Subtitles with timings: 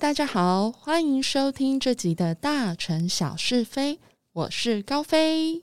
[0.00, 4.00] 大家好，欢迎收听这集的大城小是非，
[4.32, 5.62] 我是高飞。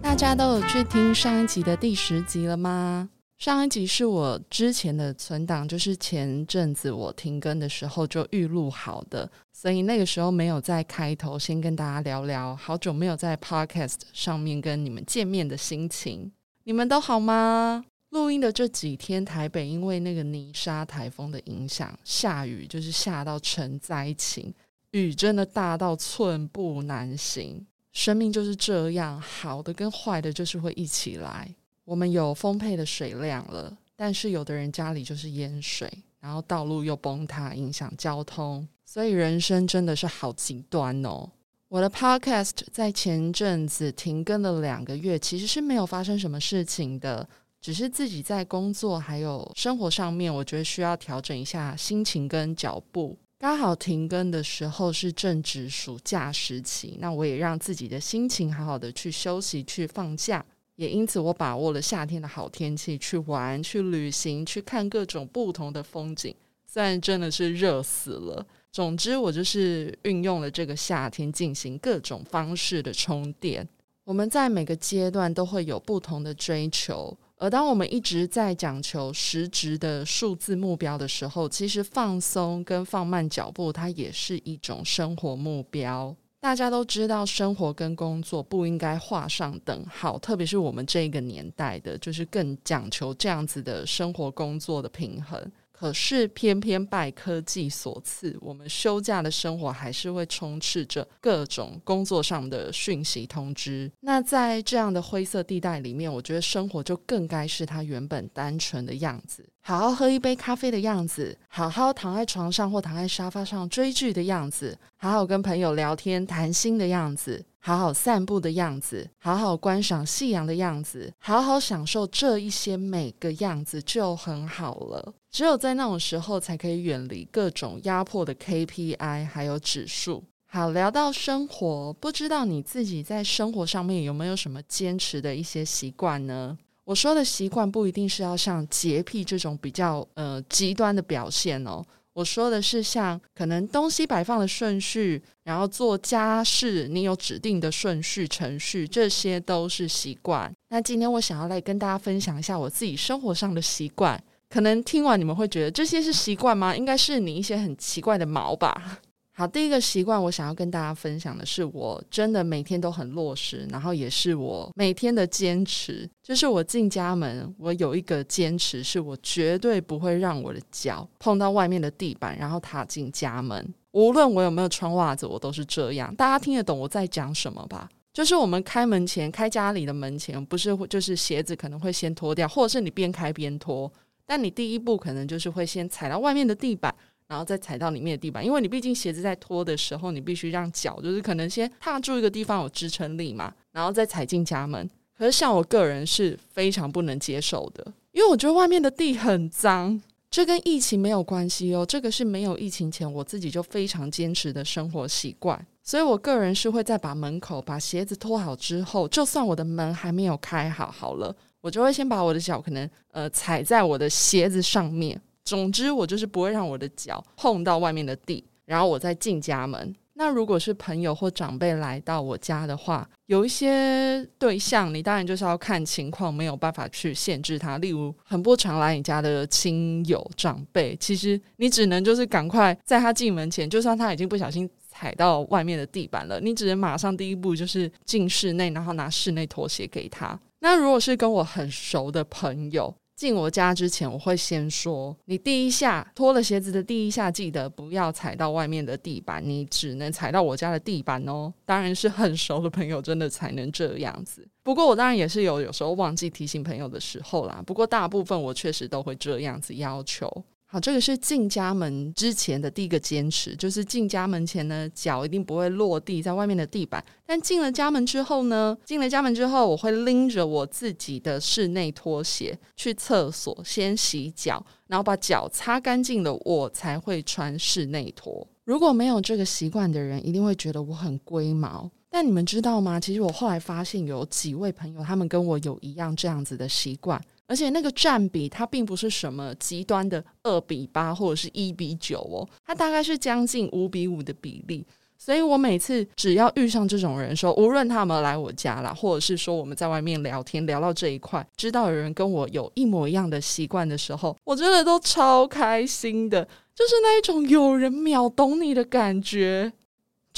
[0.00, 3.10] 大家都有去听上一集的第十集了吗？
[3.38, 16.30] 上一集是我之前的存档，就是前阵子我停更的时候就预录好的，所以那个时候没有在开头先跟大家聊聊，好久没有在 Podcast 上面跟你们见面的心情。
[16.68, 17.82] 你们都好吗？
[18.10, 24.52] 录音的这几天，台北因为那个泥沙台风的影响，下雨就是下到成灾情，
[24.90, 27.66] 雨真的大到寸步难行。
[27.94, 31.48] 生命就是这样，好的跟坏的就是会一起来。
[31.86, 35.90] 我们有丰沛的水量了，但是有的人家里就是淹水，
[36.20, 41.30] 然后道路又崩塌，影响交通，所以人生真的是好极端哦。
[41.68, 47.28] 我的 Podcast 在前阵子停更了两个月，其实是没有发生什么事情的，
[47.60, 53.18] 只是自己在工作还有生活上面，我觉得需要调整一下心情跟脚步。
[53.38, 60.42] 刚好停更的时候是正值暑假时期，那我也让自己的心情好好的去休息、去放假。
[60.76, 66.34] 也因此，我把握了夏天的好天气去玩、去旅行、去看各种不同的风景。
[66.66, 73.68] 虽然真的是热死了，总之我就是运用了这个夏天进行各种方式的充电。
[74.04, 86.16] 我们在每个阶段都会有不同的追求，而当我们一直在讲求实质的数字目标的时候，其实放松跟放慢脚步，它也是一种生活目标。
[86.40, 95.52] 大家都知道，生活跟工作不应该画上等号，特别是我们这个年代的，就是更讲求这样子的生活工作的平衡。
[95.78, 103.88] 可是偏偏拜科技所赐，我们休假的生活还是会充斥着各种工作上的讯息通知。
[104.00, 117.44] 那在这样的灰色地带里面，我觉得生活就更该是它原本单纯的样子：好好喝一杯咖啡的样子，好好躺在床上或躺在沙发上追剧的样子，好好跟朋友聊天谈心的样子。
[117.60, 125.12] 好好散步的样子，好好观赏夕阳的样子，好好享受这一些每个样子就很好了。
[125.30, 130.24] 只有在那种时候，才可以远离各种压迫的 KPI 还有指数。
[130.46, 136.56] 好，聊到生活，不知道你自己在生活上面有没有什么坚持的一些习惯呢？
[136.84, 141.84] 我说的习惯不一定是要像洁癖这种比较呃极端的表现哦。
[142.14, 150.50] 我说的是，像可能东西摆放的顺序，然后做家事，你有指定的顺序程序，这些都是习惯。
[150.70, 154.20] 那今天我想要来跟大家分享一下我自己生活上的习惯。
[154.48, 156.74] 可能听完你们会觉得这些是习惯吗？
[156.76, 159.00] 应该是你一些很奇怪的毛吧。
[159.32, 173.72] 好，第一个习惯我想要跟大家分享的是，我真的每天都很落实，然后也是我每天的坚持，就是我进家门，我有一个坚持，是我绝对不会让我的脚碰到外面的地板，然后踏进家门。
[173.92, 176.12] 无论我有没有穿袜子，我都是这样。
[176.16, 177.88] 大家听得懂我在讲什么吧？
[178.12, 183.90] 就是我们开门前，开家里的门前，不是会就是鞋子可能会先脱掉，或者是你边开边脱，
[184.28, 186.94] 但你第一步可能就是会先踩到外面的地板。
[187.26, 194.88] 然后再踩到里面的地板，因为你毕竟鞋子在脱的时候，你必须让脚就是可能先踏住一个地方有支撑力嘛，然后再踩进家门。
[195.14, 200.00] 可是像我个人是非常不能接受的，因为我觉得外面的地很脏。
[200.30, 205.62] 这跟疫情没有关系哦，这个是没有疫情前我自己就非常坚持的生活习惯。
[205.82, 215.20] 所以我个人是会在把门口把鞋子脱好之后，就算我的门还没有开好，好了，我就会先把我的脚可能呃踩在我的鞋子上面。
[215.44, 219.94] 总之，我就是不会让我的脚碰到外面的地，然后我再进家门。
[220.12, 227.78] 那如果是朋友或长辈来到我家的话，有一些对象，你当然就是要看情况，没有办法去限制他。
[227.78, 240.38] 例如，很不常来你家的亲友长辈，其实你只能就是赶快在他进门前，就算他已经不小心踩到外面的地板了，你只能马上第一步就是进室内，然后拿室内拖鞋给他。
[240.60, 251.52] 那如果是跟我很熟的朋友，进我家之前，我会先说：你第一下脱了鞋子的第一下，记得不要踩到外面的地板，你只能踩到我家的地板哦。
[251.64, 254.46] 当然是很熟的朋友，真的才能这样子。
[254.62, 257.62] 不过我当然也是有有时候忘记提醒朋友的时候啦。
[257.66, 260.30] 不过大部分我确实都会这样子要求。
[260.70, 267.02] 好，这个是进家门之前的第一个坚持，就是进家门前呢，脚一定不会落地在外面的地板。
[267.24, 278.46] 但进了家门之后呢，进了家门之后，我会拎着我自己的室内拖鞋去厕所先洗脚，然后把脚擦干净了，我才会穿室内拖。
[278.64, 281.90] 如果没有这个习惯的人，一定会觉得我很龟毛。
[282.10, 283.00] 但你们知道吗？
[283.00, 287.18] 其实我后来发现有几位朋友，他们跟我有一样这样子的习惯，
[287.48, 294.86] 而且那个占比它并不是什么极端的二比八或者是一比九哦，它大概是将近五比五的比例。
[295.20, 309.72] 所以我每次只要遇上这种人，说无论他们来我家啦，或者是说我们在外面聊天聊到这一块，知道有人跟我有一模一样的习惯的时候，我真的都超开心的，就是那一种有人秒懂你的感觉。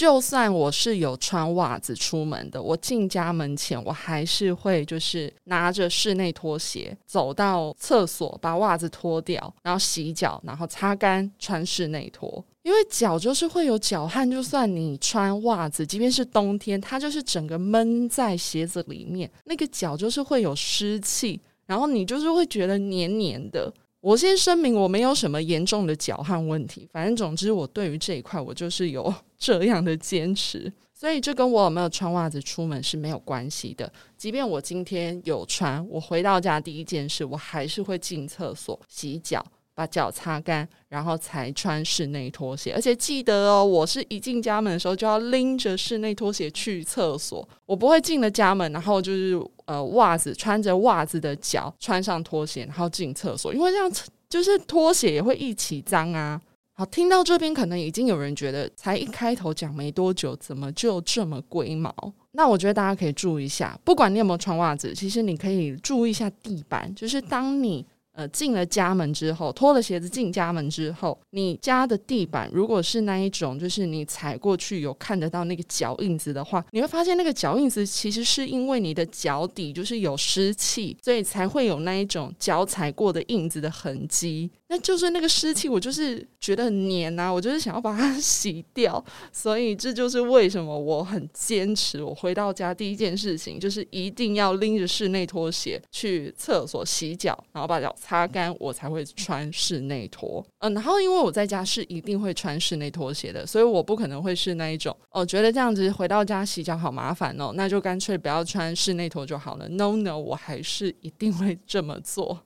[0.00, 12.43] 就算我是有穿袜子出门的，我进家门前，我还是会就是拿着室内拖鞋走到厕所，把袜子脱掉，然后洗脚，然后擦干，穿室内拖。
[12.62, 23.70] 因为脚就是会有脚汗，就算你穿袜子，即便是冬天，它就是整个闷在鞋子里面，那个脚就是会有湿气，然后你就是会觉得黏黏的。
[24.00, 26.88] 我先声明，我没有什么严重的脚汗问题。
[26.91, 30.73] 反正总之，我对于这一块，我就是有 这样的坚持。
[30.94, 33.91] 所以，这跟我有没有穿袜子出门是没有关系的。
[34.17, 39.44] 即便我今天有穿，我回到家第一件事，我还是会进厕所洗脚。
[39.80, 42.70] 把脚擦干，然后才穿室内拖鞋。
[42.74, 47.48] 而且记得哦，我是一进家门的时候就要拎着室内拖鞋去厕所。
[47.64, 53.90] 我不会进了家门，然后就是呃袜子穿着袜子的脚穿上拖鞋，然后进厕所，因为这样
[54.28, 56.38] 就是拖鞋也会一起脏啊。
[56.74, 61.94] 好，听到这边可能已经有人觉得，才一开头讲没多久，怎么就这么龟毛？
[62.32, 67.86] 那我觉得大家可以注意一下，不管你有没有穿袜子，其实你可以注意一下地板，就是当你。
[68.20, 84.50] 呃，进了家门之后，脱了鞋子进家门之后，你家的地板如果是那一种，就是你踩过去有看得到那个脚印子的话，你会发现那个脚印子其实是因为你的脚底就是有湿气，所以才会有那一种脚踩过的印子的痕迹。
[84.72, 100.46] 那就是那个湿气，我就是觉得很黏呐，我就是想要把它 洗掉，所以这就是为什么我很坚持，我回到家第一件事情就是一定要拎着室内拖鞋去厕所洗脚，然后把脚擦干，我才会穿室内拖。
[100.61, 109.69] 嗯，然后因为我在家是一定会穿室内拖鞋的，所以我不可能会是那一种哦，觉得这样子回到家洗脚好麻烦哦，那就干脆不要穿室内拖就好了。
[109.69, 112.40] No No，我还是一定会这么做。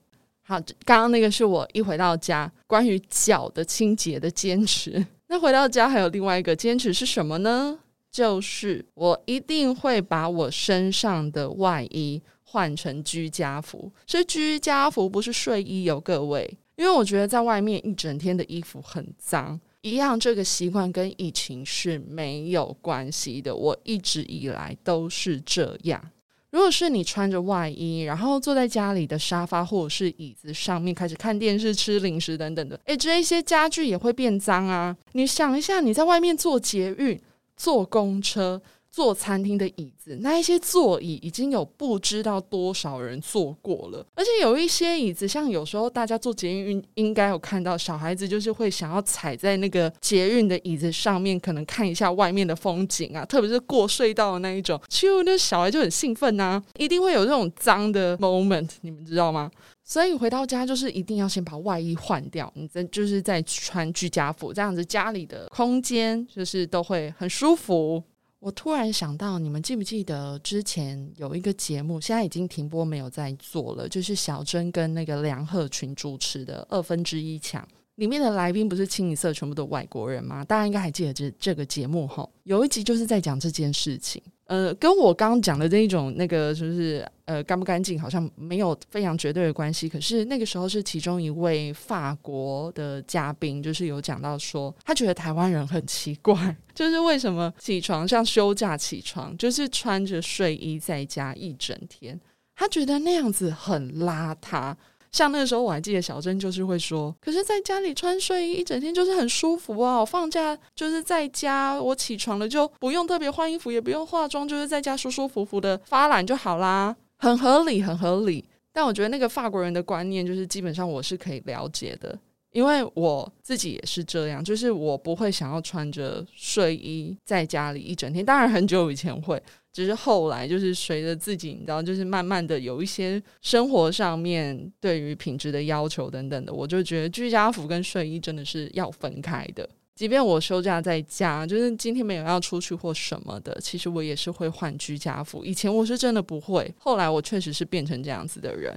[0.47, 5.03] 好，刚刚那个是我一回到家关于脚的清洁的坚持。
[5.27, 7.79] 那回到家还有另外一个坚持是什么呢？
[8.11, 16.57] 就是我一定会把我身上的外衣换成居家服，是居家服，不是睡衣哦，各位。
[16.75, 26.11] 因为我觉得在外面一整天的衣服很脏，一样这个习惯跟疫情是没有关系的，我一直以来都是这样。
[26.55, 34.95] 如果是你穿着外衣，然后坐在家里的沙发或者是椅子上面开始看电视、吃零食等等的，诶，这一些家具也会变脏啊！
[35.11, 37.21] 你想一下，你在外面坐捷运、
[37.57, 38.61] 坐公车。
[38.95, 59.51] 坐餐厅的椅子，那一些座椅已经有不知道多少人坐过了，而且有一些椅子，像有时候大家坐捷运应该有看到，小孩子就是会想要踩在那个捷运的椅子上面，可能看一下外面的风景啊，特别是过隧道的那一种，就那小孩就很兴奋呐，一定会有这种脏的 moment，你们知道吗？
[59.83, 68.01] 所以回到家就是一定要先把外衣换掉，你再就是在穿居家服，这样子家里的空间就是都会很舒服。
[68.45, 77.59] 我突然想到，你们记不记得之前有一个节目，现在已经停播，没有在做了，就是小珍跟那个梁鹤群主持的《二分之一强》，
[77.95, 80.45] 里面的来宾不是清一色全部都外国人吗？
[80.45, 82.29] 大家应该还记得这这个节目哈？
[82.43, 84.21] 有一集就是在讲这件事情。
[84.45, 89.89] 呃，跟我刚刚讲的这一种那个，就是呃，干不干净，好像没有非常绝对的关系。
[89.89, 102.19] 可是那个时候是其中一位法国的嘉宾，就是有讲到说，他觉得台湾人很奇怪， 就是为什么起床像休假起床，就是穿着睡衣在家一整天，
[102.55, 104.75] 他觉得那样子很邋遢。
[105.15, 109.97] 像那个时候，我还记得小珍就是会说，可是在家里穿睡衣一整天就是很舒服啊。
[110.01, 118.43] 我放假就是在家，我起床了就不用特别换衣服，也不用化妆，就是在家舒舒服服的发懒就好啦，很合理，很合理。
[118.73, 122.19] 但我觉得那个法国人的观念就是基本上我是可以了解的，
[122.55, 128.23] 因为我自己也是这样，就是我不会想要穿着睡衣在家里一整天。
[128.23, 129.41] 当然很久以前会。
[129.73, 139.69] 只是后来，就是随着自己，你知道，就是慢慢的有一些生活上面对于品质的要求等等的，我就觉得居家服跟睡衣真的是要分开的。
[139.93, 145.43] 即便我休假在家，就是今天没有要出去或什么的，其实我也是会换居家服。
[145.43, 148.73] 以前我是真的不会，后来我确实是变成这样子的人。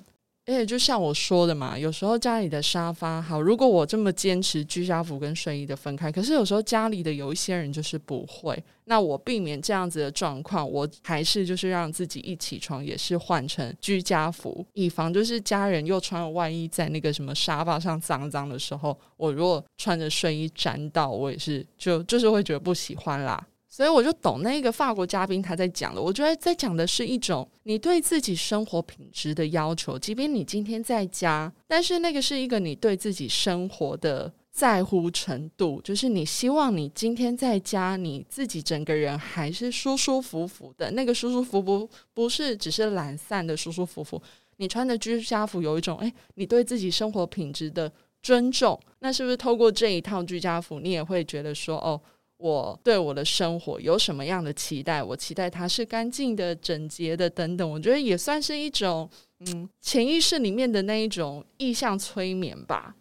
[0.48, 23.46] 而且就像我说的嘛，有时候家里的沙发好，如果我这么坚持居家服跟睡衣的分开，可是有时候家里的有一些人就是不会，那我避免这样子的状况，我还是就是让自己一起床也是换成居家服，以防就是家人又穿了外衣在那个什么沙发上脏脏的时候，我如果穿着睡衣沾到，我也是就就是会觉得不喜欢啦。
[23.70, 40.90] 所以我就懂那个法国嘉宾他在讲的，我觉得在讲的是一种你对自己生活品质的要求，即便你今天在家，但是那个是一个你对自己生活的在乎程度，就是你希望你今天在家，你自己整个人还是舒舒服服的。
[40.92, 44.20] 那个舒舒服服不是只是懒散的舒舒服服，
[44.56, 48.80] 你穿的居家服有一种哎，你对自己生活品质的尊重。
[49.00, 52.00] 那是不是透过这一套居家服，你也会觉得说哦？
[52.38, 55.02] 我对我的生活有什么样的期待？
[55.02, 57.68] 我期待它是干净的、整洁的等等。
[57.68, 59.08] 我觉得也算是一种，
[59.40, 62.94] 嗯，潜意识里面的那一种意向催眠吧。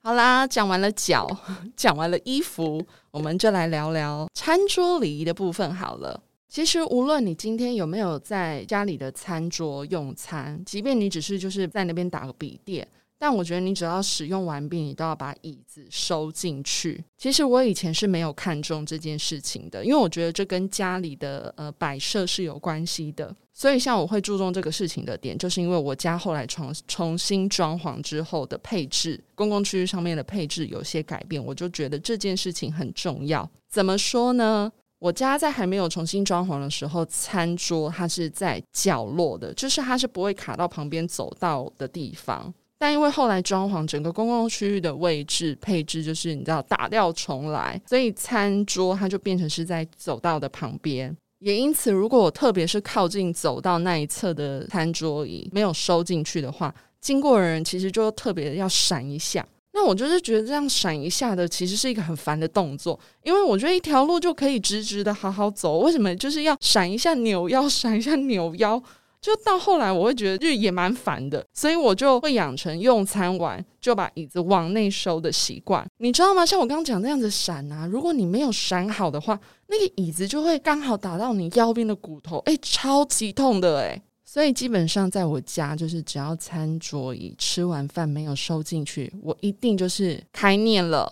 [0.00, 1.26] 好啦，讲完了脚，
[1.74, 6.22] 讲完了衣服，我们就来聊聊餐桌礼仪的部分好了。
[6.46, 12.86] 其实，无论你今天有没有在家里的餐桌用餐，即便你只是就是在那边打个笔电。
[13.26, 17.02] 但我觉得你只要使用完毕，你都要把椅子收进去。
[17.16, 23.34] 其实我以前是没有看中这件事情的，因为我觉得这跟家里的呃摆设是有关系的。
[23.54, 33.50] 所以像我会注重这个事情的点，就是因为我家后来重重新装潢之后的配置，公共区域上面的配置有些改变，我就觉得这件事情很重要。
[33.70, 34.70] 怎么说呢？
[34.98, 42.52] 我家在还没有重新装潢的时候，餐桌它是在角落的，就是它是不会卡到旁边走道的地方。
[42.84, 51.16] 但因为后来装潢整个公共区域的位置配置，就是你知道打掉重来，所以餐桌它就变成是在走道的旁边。
[51.38, 59.42] 也因此，如果我特别是靠近走道那一侧的餐桌椅没有收进去的话，经过的人其实就特别要闪一下。
[59.72, 68.82] 那我就是觉得这样闪一下的，其实是一个很烦的动作，因为我觉得一条路就可以直直的好好走，为什么就是要闪一下扭腰，闪一下扭腰？
[69.24, 76.44] 就到后来，我会觉得就也蛮烦的，所以我就会养成用餐完就把椅子往内收的习惯，你知道吗？
[76.44, 84.02] 像我刚刚讲那样子闪啊，如果你没有闪好的话，那个椅子就会刚好打到你腰边的骨头，哎，超级痛的哎。
[84.26, 91.10] 所以基本上在我家，就是只要餐桌椅吃完饭没有收进去，我一定就是开念了。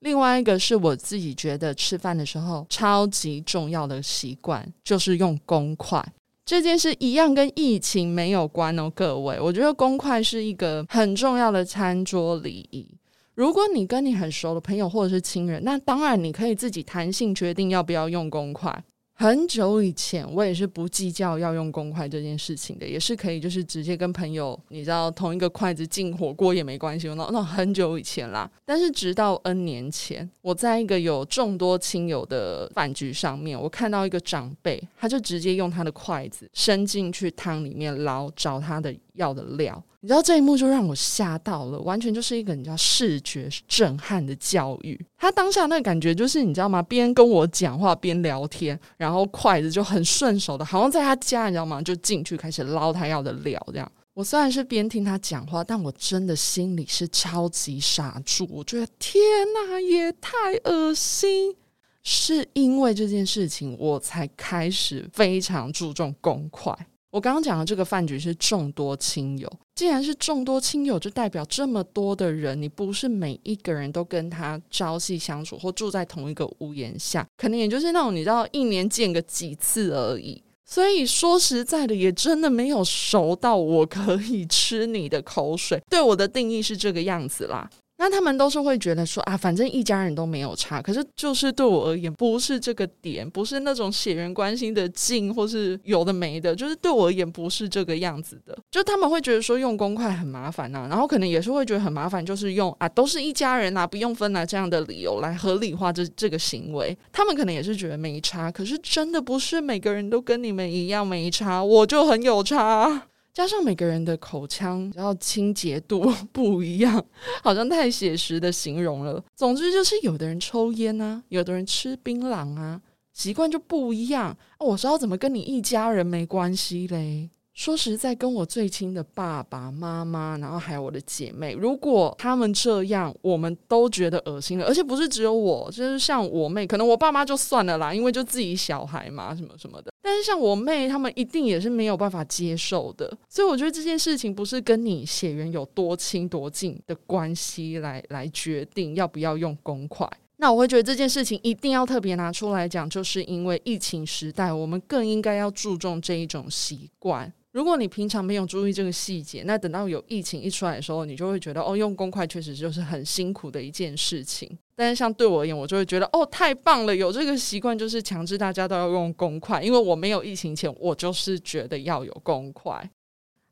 [0.00, 6.04] 另外一个是我自己觉得吃饭的时候超级重要的习惯，就是用公筷。
[6.44, 9.40] 这件事一样跟疫情没有关哦，各位。
[9.40, 12.86] 我觉得公筷是一个很重要的餐桌礼仪。
[13.34, 18.84] 如果你跟你很熟的朋友或者是亲人，那当然你可以自己弹性决定要不要用公筷。
[19.16, 27.06] 很久以前，我也是不计较要用公筷这件事情的，也是可以就是直接跟朋友，你知道同一个筷子进火锅也没关系。
[27.14, 39.82] 那那很久以前啦，但是直到 N 年前，我在一个有众多亲友的饭局上面，我看到一个长辈，他就直接用他的筷子伸进去汤里面捞找他的要的料。
[40.04, 45.02] 你知道这一幕就让我吓到了，完全就是一个你知道视觉震撼的教育。
[45.16, 46.82] 他当下那个感觉就是你知道吗？
[46.82, 51.80] 边跟我讲话边聊天，然后筷子就很顺手的，好像在他家，你知道吗？
[51.80, 53.58] 就进去开始捞他要的料。
[53.72, 58.46] 这样，我虽然是边听他讲话，但我真的心里是超级傻住。
[58.50, 59.22] 我觉得天
[59.54, 61.56] 哪，也太恶心！
[62.02, 66.76] 是因为这件事情，我才开始非常注重公筷。
[67.14, 80.42] 我刚刚讲的这个饭局是众多亲友，既然是众多亲友，就代表这么多的人，你不是每一个人都跟他朝夕相处或住在同一个屋檐下，可能也就是那种你知道一年见个几次而已。
[80.66, 85.80] 所以说实在的，也真的没有熟到我可以吃你的口水。
[85.88, 87.70] 对我的定义是这个样子啦。
[88.04, 90.82] 那他们都是会觉得说啊，反正一家人都没有差。
[90.82, 98.54] 可是就是对我而言，不是这个点，不是那种血缘关系的近，或是有的没的，就是对我而言不是这个样子的。
[98.70, 106.94] 就他们会觉得说用公筷很麻烦呐，然后可能也是会觉得很麻烦，就是用啊都是一家人呐，不用分啊这样的理由来合理化这这个行为。
[107.10, 113.06] 他们可能也是觉得没差，可是真的不是每个人都跟你们一样没差，我就很有差。
[113.34, 117.04] 加上每个人的口腔然后清洁度 不一样，
[117.42, 119.22] 好像太写实的形容了。
[119.34, 122.80] 总之就是有的人抽烟啊，有的人吃槟榔啊，
[123.12, 124.36] 习惯就不一样。
[124.60, 127.28] 我说要怎么跟你一家人没关系嘞？
[127.54, 134.66] 说实在，跟我最亲的爸爸妈妈，然后还有我的姐妹，如果他们这样，我们都觉得恶心了。
[134.66, 139.92] 而且不是只有我，就是像我妹，可能我爸妈就算了啦，因为就自己小孩嘛，什么什么的。
[140.02, 143.16] 但是像我妹，他们一定也是没有办法接受的。
[143.28, 150.10] 所以我觉得这件事情不是跟你血缘有多亲多近的关系来来决定要不要用公筷。
[150.38, 157.32] 那我会觉得这件事情一定要特别拿出来讲，就是因为疫情时代，我们更应该要注重这一种习惯。
[157.54, 164.58] 如果你平常没有注意这个细节，那等到有疫情一出来的时候，你就会觉得哦，用公筷确实就是很辛苦的一件事情。
[164.74, 172.90] 但是像对我而言，我就会觉得哦，太棒了，有这个习惯就是强制大家都要用公筷，因为我没有疫情前，我就是觉得要有公筷。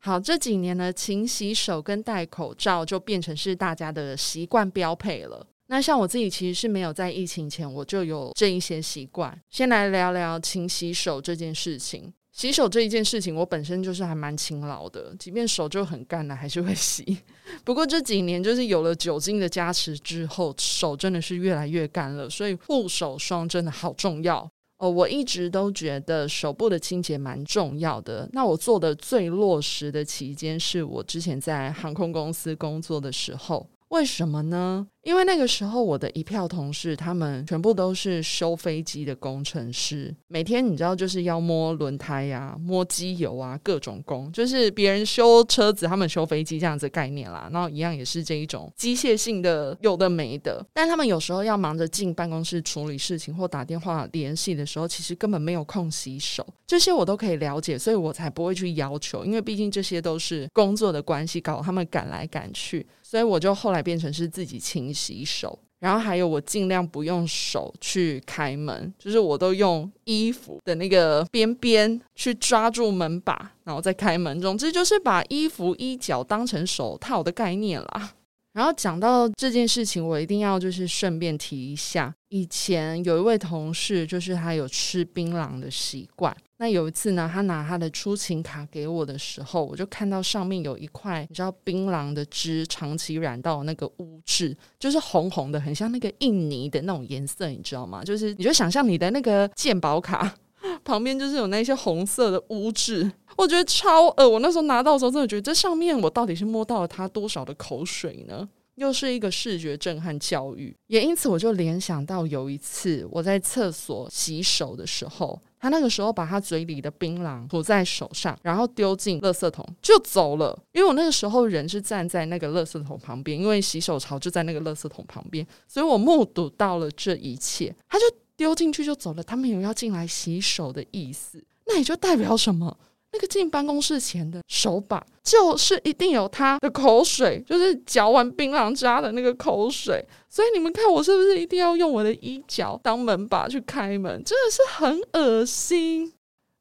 [0.01, 5.47] 好，这几年呢，勤洗手跟戴口罩就变成是大家的习惯标配了。
[5.69, 9.41] 那像我自己其实是没有在疫情前我就有这一些习惯。
[9.49, 12.13] 先来聊聊勤洗手这件事情。
[12.33, 17.19] 洗手这一件事情，我本身就是还蛮勤劳的，即便手就很干了，还是会洗。
[17.63, 24.91] 不过这几年就是有了酒精的加持之后，手真的是越来越干了，所以护手霜真的好重要哦。
[24.91, 28.27] 我一直都觉得手部的清洁蛮重要的。
[28.33, 33.69] 那我做的最落实的期间，是我之前在航空公司工作的时候。
[33.93, 34.87] 为什么呢？
[35.03, 47.51] 因为那个时候我的一票同事，他们全部都是修飞机的工程师，每天你知道就是要摸轮胎呀、摸机油啊，各种工，就是别人修车子，他们修飞机这样子概念啦。
[47.53, 50.65] 然后一样也是这一种机械性的，有的没的。
[50.73, 56.47] 但他们有时候要忙着进办公室处理事情或打电话联系的时候，其实根本没有空洗手。
[56.67, 62.87] 这些我都可以了解，所以我才不会去要求，因为毕竟这些都是工作的关系，搞他们赶来赶去。
[63.13, 74.41] 所以我就后来变成是自己勤洗手，然后还有我尽量不用手去开门，就是我都用衣服的那个边边去抓住门把，然后再开门。
[74.41, 78.15] 总之就是把衣服衣角当成手套的概念啦。
[78.53, 86.37] 然后讲到这件事情，我一定要就是顺便提一下，以前有一位同事，就是他有吃槟榔的习惯。
[86.59, 98.05] 那有一次呢，他拿他的出勤卡给我的时候，我就看到上面有一块，你知道槟榔的汁长期染到那个污渍，就是红红的，很像那个印泥的那种颜色，你知道吗？
[98.05, 100.33] 就是你就想象你的那个健保卡
[100.85, 103.11] 旁边就是有那些红色的污渍。
[103.37, 108.49] 我觉得超恶，我那时候拿到的时候，真的觉得这上面我到底是摸到了他多少的口水呢？
[108.77, 120.59] 又是一个视觉震撼教育，也因此我就联想到有一次我在厕所洗手的时候，他那个时候把他嘴里的槟榔涂在手上，然后丢进垃圾桶就走了。
[120.73, 127.75] 因为我那个时候人是站在那个垃圾桶旁边，因为洗手槽就在那个垃圾桶旁边，所以我目睹到了这一切。
[127.87, 128.05] 他就
[128.37, 132.77] 丢进去就走了，他没有要进来洗手的意思，那也就代表什么？
[133.15, 140.03] 那个进办公室前的手把，就是一定有他的口水，就是嚼完槟榔渣的那个口水。
[140.31, 144.25] 所以你们看，我是不是一定要用我的衣角当门把去开门？
[144.25, 146.11] 真的是很恶心。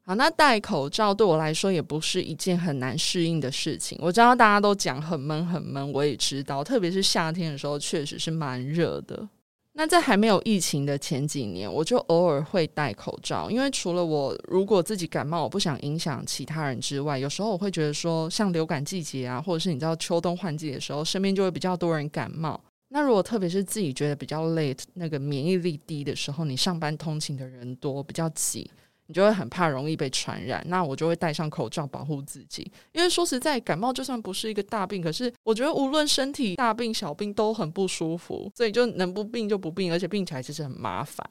[0.04, 3.98] 好，那戴口罩对我来说也不是一件很难适应的事情。
[4.02, 9.26] 我知道大家都讲很闷很闷，我也知道，特别是夏天的时候，确实是蛮热的。
[9.74, 22.60] 那在还没有疫情的前几年，我就偶尔会戴口罩，因为除了我如果自己感冒，我不想影响其他人之外，有时候我会觉得说，像流感季节啊，或者是你知道秋冬换季的时候，身边就会比较多人感冒。
[22.90, 28.70] 那如果特别是自己觉得比较累，那个免疫力低的时候，你上班通勤的人多，比较挤。
[29.12, 32.71] 你就会很怕容易被传染，那我就会戴上口罩保护自己。
[32.93, 41.28] 因为说实在，感冒就算不是一个大病，可是我觉得无论身体大病小病都很不舒服，所以就能不病就不病，而且病起来其实很麻烦。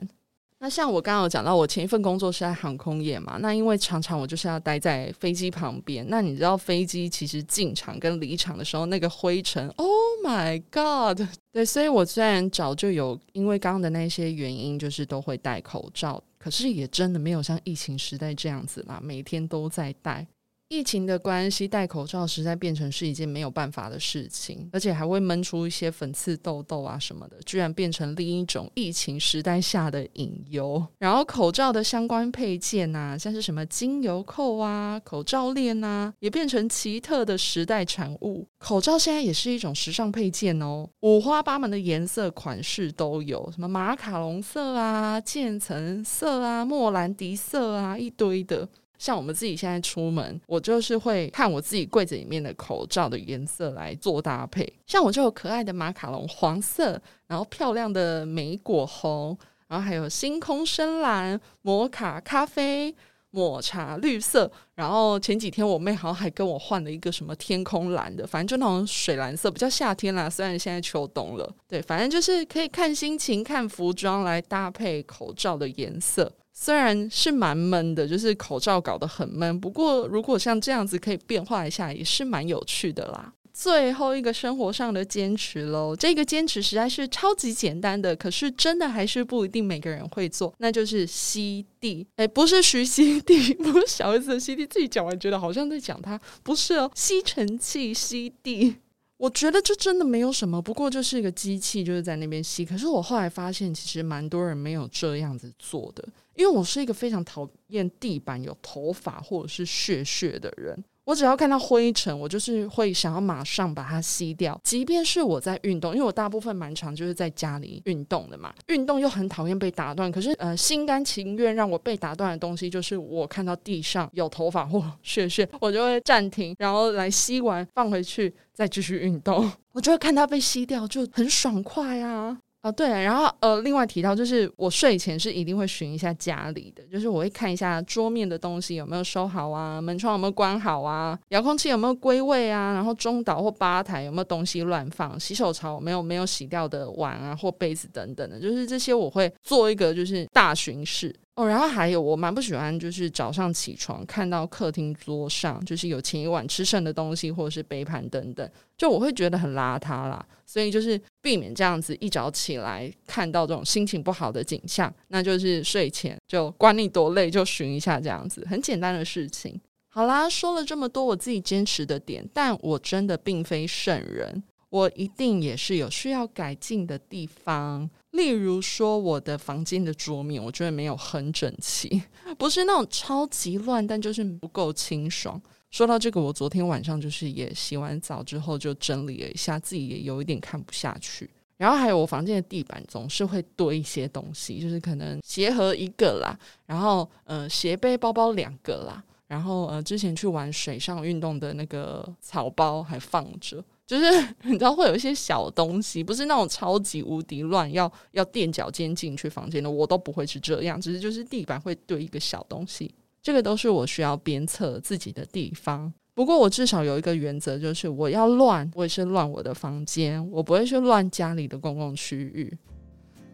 [0.62, 9.88] 那像我刚刚有讲到，我前一份工作是在航空业嘛，那因为常常我就是要待在飞机旁边，那你知道飞机其实进场跟离场的时候那个灰尘，Oh
[10.22, 11.26] my God！
[11.50, 16.22] 对，所以我虽然早就有因为刚刚的那些原因，就是都会戴口罩。
[16.40, 20.26] 可是也真的没有像疫情时代这样子啦，每天都在戴。
[20.70, 30.86] 疫情的关系，戴口罩实在变成是一件没有办法的事情，而且还会闷出一些粉刺、痘痘啊什么的，居然变成另一种疫情时代下的隐忧。
[30.98, 38.46] 然后口罩的相关配件啊，像是什么精油扣啊、口罩链啊，也变成奇特的时代产物。
[38.58, 48.68] 口罩现在也是一种时尚配件哦，五花八门的颜色款式都有，什么马卡龙色啊、渐层色啊、莫兰迪色啊，一堆的。
[49.00, 54.70] 像我们自己现在出门，我就是会看我自己柜子里面的口罩的颜色来做搭配。
[54.86, 59.34] 像我就有可爱的马卡龙黄色，然后漂亮的莓果红，
[59.68, 62.94] 然后还有星空深蓝、摩卡咖啡、
[63.30, 70.28] 抹茶绿色，然后前几天我妹好像还跟我换了一个什么天空蓝的，反正就那种水蓝色，比较夏天啦。
[70.28, 76.30] 虽然现在秋冬了，对，反正就是可以看心情、看服装来搭配口罩的颜色。
[76.62, 83.32] 虽然是蛮闷的，就是口罩搞得很闷，不过如果像这样子可以变化一下，也是蛮有趣的啦。
[83.50, 92.06] 最后一个生活上的坚持喽，这个坚持实在是超级简单的，可是真的还是不一定每个人会做，那就是吸地。
[92.16, 98.76] 哎，不是徐吸地， 不是小 S 的吸地，自己讲完觉得好像在讲他，不是哦，吸尘器吸地。
[99.20, 102.64] 我觉得这真的没有什么，不过就是一个机器，就是在那边吸。
[102.64, 106.02] 可是我后来发现，其实蛮多人没有这样子做的，
[106.34, 110.82] 因为我是一个非常讨厌地板有头发或者是血血的人。
[111.10, 114.58] 我只要看到灰尘，我就是会想要马上把它吸掉。
[114.62, 120.10] 即便是我在运动，因为我大部分蛮长就是在家里运动的嘛，运动又很讨厌被打断。
[120.12, 129.50] 可是呃，心甘情愿让我被打断的东西，就是我看到地上有头发或屑屑，我就会暂停，然后来吸完放回去，再继续运动。
[129.74, 132.38] 我就会看它被吸掉，就很爽快啊。
[132.62, 151.14] 哦，对，然后呃，另外提到就是我睡前是一定会巡一下家里的，就是我会看一下桌面的东西有没有收好啊，门窗有没有关好啊，遥控器有没有归位啊，然后中岛或吧台有没有东西乱放，洗手槽有没有没有洗掉的碗啊或杯子等等的，就是这些我会做一个就是大巡视。
[151.46, 160.24] 然后还有我蛮不喜欢，就是早上起床看到客厅桌上就是有前一晚吃剩的东西，或者是杯盘等等，就我会觉得很邋遢啦。
[160.46, 169.60] 所以就是避免这样子一早起来看到这种心情不好的景象，那就是睡前就管你多累就寻一下这样子，很简单的事情。
[169.88, 177.88] 好啦，说了这么多我自己坚持的点，但我真的并非圣人，我一定也是有需要改进的地方。
[178.12, 182.02] 例如说，我的房间的桌面，我觉得没有很整齐，
[182.36, 185.40] 不是那种超级乱，但就是不够清爽。
[185.70, 191.30] 说到这个，我昨天晚上就是也洗完澡之后就整理了一下，自己也有一点看不下去。
[191.56, 203.62] 然后还有我房间的地板总是会堆一些东西，就是可能鞋盒一个啦，然后呃鞋背包包两个啦，然后呃之前去玩水上运动的那个草包还放着。
[203.90, 204.04] 就是
[204.46, 210.80] 你知道会有一些小东西，不是那种超级无敌乱，要要垫脚尖进去房间的，我都不会是这样。
[210.80, 215.92] 只是就是地板会堆一个小东西，这个都是我需要鞭策自己的地方。
[216.14, 222.56] 不过我至少有一个原则，就是我要乱，我也是乱我的房间，我不会去乱家里的公共区域。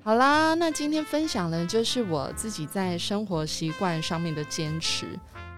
[0.02, 5.04] 好啦，那今天分享的就是我自己在生活习惯上面的坚持，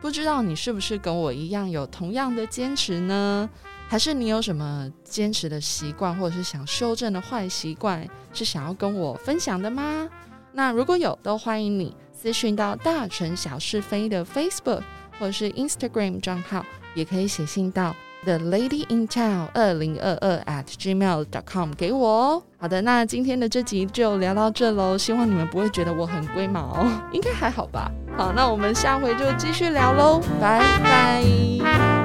[0.01, 3.49] 不知道你是不是跟我一样有同样的坚持呢？
[3.89, 10.09] 还是你有什么坚持的习惯，或者是想修正的坏习惯，是想要跟我分享的吗？
[10.53, 14.83] 那如果有，都欢迎你私讯到大城小事非的 Facebook
[15.19, 22.43] 或者是 Instagram 账号，也可以写信到 The Lady in Town 二零二二 at gmail dot com 给我哦。
[22.59, 27.91] 好的，那今天的这集就聊到这喽，希望你们不会觉得我很龟毛哦， 应该还好吧？
[28.17, 31.98] 好，那我们下回就继续聊喽，拜拜。